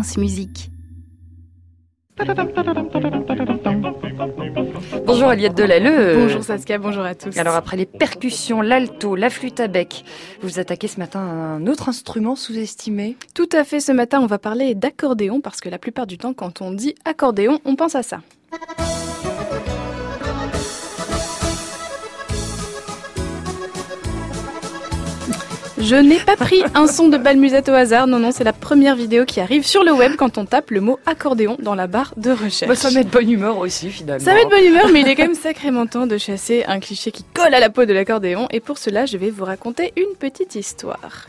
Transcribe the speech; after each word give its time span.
France 0.00 0.16
Musique. 0.16 0.70
Bonjour 5.04 5.28
Aliette 5.28 5.54
Delalleux. 5.54 6.14
Bonjour 6.16 6.42
Saskia, 6.42 6.78
bonjour 6.78 7.02
à 7.02 7.14
tous. 7.14 7.36
Alors 7.36 7.54
après 7.54 7.76
les 7.76 7.84
percussions, 7.84 8.62
l'alto, 8.62 9.14
la 9.14 9.28
flûte 9.28 9.60
à 9.60 9.68
bec, 9.68 10.06
vous 10.40 10.48
vous 10.48 10.58
attaquez 10.58 10.88
ce 10.88 10.98
matin 10.98 11.20
à 11.20 11.22
un 11.22 11.66
autre 11.66 11.90
instrument 11.90 12.34
sous-estimé 12.34 13.18
Tout 13.34 13.50
à 13.52 13.62
fait, 13.62 13.80
ce 13.80 13.92
matin 13.92 14.20
on 14.22 14.26
va 14.26 14.38
parler 14.38 14.74
d'accordéon 14.74 15.42
parce 15.42 15.60
que 15.60 15.68
la 15.68 15.78
plupart 15.78 16.06
du 16.06 16.16
temps 16.16 16.32
quand 16.32 16.62
on 16.62 16.72
dit 16.72 16.94
accordéon, 17.04 17.58
on 17.66 17.76
pense 17.76 17.94
à 17.94 18.02
ça. 18.02 18.22
Je 25.82 25.96
n'ai 25.96 26.18
pas 26.18 26.36
pris 26.36 26.62
un 26.74 26.86
son 26.86 27.08
de 27.08 27.16
balmusette 27.16 27.68
au 27.68 27.72
hasard, 27.72 28.06
non, 28.06 28.18
non, 28.18 28.30
c'est 28.32 28.44
la 28.44 28.52
première 28.52 28.94
vidéo 28.96 29.24
qui 29.24 29.40
arrive 29.40 29.66
sur 29.66 29.82
le 29.82 29.92
web 29.92 30.12
quand 30.16 30.36
on 30.38 30.44
tape 30.44 30.70
le 30.70 30.80
mot 30.80 30.98
accordéon 31.06 31.56
dans 31.60 31.74
la 31.74 31.86
barre 31.86 32.12
de 32.16 32.30
recherche. 32.30 32.68
Bah, 32.68 32.74
ça 32.74 32.90
met 32.90 33.04
de 33.04 33.08
bonne 33.08 33.30
humeur 33.30 33.58
aussi 33.58 33.90
finalement. 33.90 34.24
Ça 34.24 34.34
met 34.34 34.44
de 34.44 34.50
bonne 34.50 34.64
humeur, 34.64 34.88
mais 34.92 35.00
il 35.00 35.08
est 35.08 35.16
quand 35.16 35.26
même 35.26 35.34
sacrément 35.34 35.86
temps 35.86 36.06
de 36.06 36.18
chasser 36.18 36.64
un 36.68 36.80
cliché 36.80 37.10
qui 37.10 37.24
colle 37.34 37.54
à 37.54 37.60
la 37.60 37.70
peau 37.70 37.86
de 37.86 37.92
l'accordéon, 37.92 38.46
et 38.50 38.60
pour 38.60 38.78
cela, 38.78 39.06
je 39.06 39.16
vais 39.16 39.30
vous 39.30 39.44
raconter 39.44 39.92
une 39.96 40.16
petite 40.18 40.54
histoire. 40.54 41.26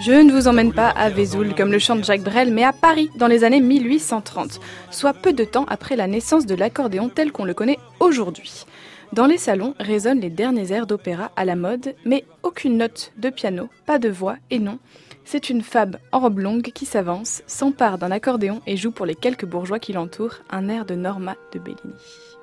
Je 0.00 0.12
ne 0.12 0.32
vous 0.32 0.48
emmène 0.48 0.72
pas 0.72 0.88
à 0.88 1.10
Vesoul 1.10 1.54
comme 1.54 1.70
le 1.70 1.78
chante 1.78 2.04
Jacques 2.04 2.22
Brel, 2.22 2.54
mais 2.54 2.64
à 2.64 2.72
Paris 2.72 3.10
dans 3.16 3.26
les 3.26 3.44
années 3.44 3.60
1830, 3.60 4.58
soit 4.90 5.12
peu 5.12 5.34
de 5.34 5.44
temps 5.44 5.66
après 5.68 5.94
la 5.94 6.06
naissance 6.06 6.46
de 6.46 6.54
l'accordéon 6.54 7.10
tel 7.10 7.32
qu'on 7.32 7.44
le 7.44 7.52
connaît 7.52 7.78
aujourd'hui. 8.00 8.64
Dans 9.12 9.26
les 9.26 9.36
salons 9.36 9.74
résonnent 9.78 10.20
les 10.20 10.30
derniers 10.30 10.72
airs 10.72 10.86
d'opéra 10.86 11.32
à 11.36 11.44
la 11.44 11.54
mode, 11.54 11.94
mais 12.06 12.24
aucune 12.42 12.78
note 12.78 13.12
de 13.18 13.28
piano, 13.28 13.68
pas 13.84 13.98
de 13.98 14.08
voix, 14.08 14.36
et 14.50 14.58
non, 14.58 14.78
c'est 15.26 15.50
une 15.50 15.62
femme 15.62 15.98
en 16.12 16.20
robe 16.20 16.38
longue 16.38 16.72
qui 16.72 16.86
s'avance, 16.86 17.42
s'empare 17.46 17.98
d'un 17.98 18.10
accordéon 18.10 18.62
et 18.66 18.78
joue 18.78 18.92
pour 18.92 19.04
les 19.04 19.14
quelques 19.14 19.44
bourgeois 19.44 19.80
qui 19.80 19.92
l'entourent 19.92 20.36
un 20.48 20.70
air 20.70 20.86
de 20.86 20.94
Norma 20.94 21.36
de 21.52 21.58
Bellini. 21.58 22.39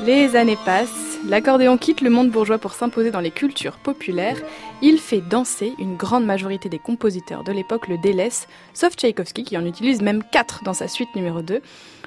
Les 0.00 0.36
années 0.36 0.58
passent, 0.64 1.18
l'accordéon 1.28 1.76
quitte 1.76 2.00
le 2.00 2.08
monde 2.08 2.30
bourgeois 2.30 2.58
pour 2.58 2.72
s'imposer 2.72 3.10
dans 3.10 3.20
les 3.20 3.30
cultures 3.30 3.76
populaires. 3.76 4.38
Il 4.80 4.98
fait 4.98 5.20
danser 5.20 5.74
une 5.78 5.96
grande 5.96 6.24
majorité 6.24 6.68
des 6.68 6.78
compositeurs 6.78 7.44
de 7.44 7.52
l'époque 7.52 7.88
le 7.88 7.98
délaissent, 7.98 8.48
sauf 8.72 8.94
Tchaïkovski 8.94 9.44
qui 9.44 9.56
en 9.58 9.66
utilise 9.66 10.00
même 10.00 10.24
4 10.32 10.64
dans 10.64 10.72
sa 10.72 10.88
suite 10.88 11.14
numéro 11.14 11.42
2. 11.42 11.60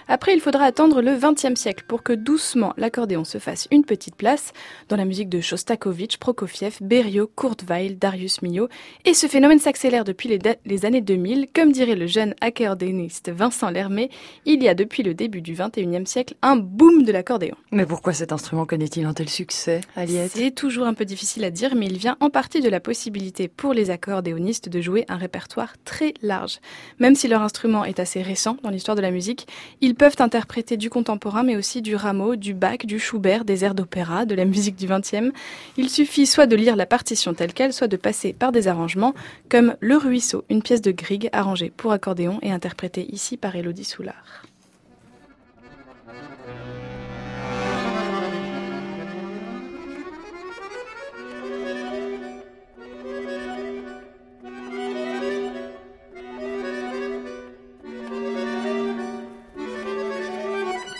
Après, 0.07 0.33
il 0.33 0.39
faudra 0.41 0.65
attendre 0.65 1.01
le 1.01 1.17
XXe 1.17 1.59
siècle 1.59 1.83
pour 1.87 2.03
que 2.03 2.13
doucement 2.13 2.73
l'accordéon 2.77 3.23
se 3.23 3.39
fasse 3.39 3.67
une 3.71 3.83
petite 3.83 4.15
place 4.15 4.53
dans 4.87 4.97
la 4.97 5.05
musique 5.05 5.29
de 5.29 5.41
Shostakovich, 5.41 6.17
Prokofiev, 6.17 6.77
Berio, 6.81 7.27
Kurt 7.35 7.63
Weill, 7.67 7.97
Darius 7.97 8.43
Milhaud. 8.43 8.69
Et 9.05 9.15
ce 9.15 9.25
phénomène 9.25 9.57
s'accélère 9.57 10.03
depuis 10.03 10.29
les, 10.29 10.39
les, 10.65 10.85
années 10.85 11.01
2000. 11.01 11.47
Comme 11.53 11.71
dirait 11.71 11.95
le 11.95 12.05
jeune 12.05 12.35
accordéoniste 12.39 13.31
Vincent 13.31 13.71
Lermé, 13.71 14.11
il 14.45 14.61
y 14.61 14.69
a 14.69 14.75
depuis 14.75 15.01
le 15.01 15.15
début 15.15 15.41
du 15.41 15.53
XXIe 15.53 16.05
siècle 16.05 16.35
un 16.43 16.55
boom 16.55 17.03
de 17.03 17.11
l'accordéon. 17.11 17.55
Mais 17.75 17.85
pourquoi 17.85 18.13
cet 18.13 18.31
instrument 18.31 18.65
connaît-il 18.65 19.05
un 19.05 19.13
tel 19.13 19.27
succès, 19.27 19.81
Aliette 19.95 20.31
C'est 20.33 20.51
toujours 20.51 20.87
un 20.87 20.93
peu 20.93 21.03
difficile 21.03 21.43
à 21.43 21.51
dire, 21.51 21.75
mais 21.75 21.87
il 21.87 21.97
vient 21.97 22.15
en 22.21 22.29
partie 22.29 22.61
de 22.61 22.69
la 22.69 22.79
possibilité 22.79 23.47
pour 23.47 23.73
les 23.73 23.89
accordéonistes 23.89 24.69
de 24.69 24.79
jouer 24.79 25.03
un 25.09 25.17
répertoire 25.17 25.73
très 25.83 26.13
large. 26.21 26.59
Même 26.99 27.15
si 27.15 27.27
leur 27.27 27.41
instrument 27.41 27.83
est 27.83 27.99
assez 27.99 28.21
récent 28.21 28.57
dans 28.63 28.69
l'histoire 28.69 28.95
de 28.95 29.01
la 29.01 29.11
musique, 29.11 29.47
il 29.81 29.95
ils 29.95 29.97
peuvent 29.97 30.15
interpréter 30.19 30.75
du 30.75 30.89
contemporain, 30.89 31.43
mais 31.43 31.55
aussi 31.55 31.81
du 31.81 31.95
Rameau, 31.95 32.35
du 32.35 32.53
Bach, 32.53 32.79
du 32.85 32.99
Schubert, 32.99 33.45
des 33.45 33.63
airs 33.63 33.73
d'opéra, 33.73 34.25
de 34.25 34.35
la 34.35 34.43
musique 34.43 34.75
du 34.75 34.87
XXe. 34.87 35.31
Il 35.77 35.89
suffit 35.89 36.25
soit 36.25 36.47
de 36.47 36.55
lire 36.57 36.75
la 36.75 36.85
partition 36.85 37.33
telle 37.33 37.53
qu'elle, 37.53 37.71
soit 37.71 37.87
de 37.87 37.95
passer 37.95 38.33
par 38.33 38.51
des 38.51 38.67
arrangements, 38.67 39.13
comme 39.47 39.77
Le 39.79 39.95
Ruisseau, 39.95 40.43
une 40.49 40.61
pièce 40.61 40.81
de 40.81 40.91
Grieg 40.91 41.29
arrangée 41.31 41.71
pour 41.77 41.93
accordéon 41.93 42.39
et 42.41 42.51
interprétée 42.51 43.09
ici 43.13 43.37
par 43.37 43.55
Elodie 43.55 43.85
Soulard. 43.85 44.43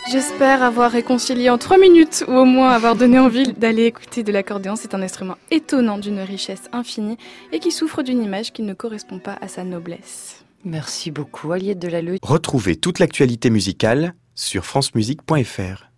J'espère 0.08 0.62
avoir 0.62 0.92
réconcilié 0.92 1.50
en 1.50 1.58
trois 1.58 1.78
minutes 1.78 2.24
ou 2.28 2.32
au 2.32 2.44
moins 2.44 2.70
avoir 2.70 2.94
donné 2.94 3.18
envie 3.18 3.52
d'aller 3.52 3.86
écouter 3.86 4.22
de 4.22 4.30
l'accordéon. 4.30 4.76
C'est 4.76 4.94
un 4.94 5.02
instrument 5.02 5.34
étonnant 5.50 5.98
d'une 5.98 6.20
richesse 6.20 6.62
infinie 6.72 7.16
et 7.52 7.58
qui 7.58 7.72
souffre 7.72 8.02
d'une 8.02 8.22
image 8.22 8.52
qui 8.52 8.62
ne 8.62 8.72
correspond 8.72 9.18
pas 9.18 9.36
à 9.40 9.48
sa 9.48 9.64
noblesse. 9.64 10.44
Merci 10.64 11.10
beaucoup, 11.10 11.50
Aliette 11.50 11.80
Delalleux. 11.80 12.18
Retrouvez 12.22 12.76
toute 12.76 13.00
l'actualité 13.00 13.50
musicale 13.50 14.14
sur 14.36 14.64
francemusique.fr. 14.64 15.90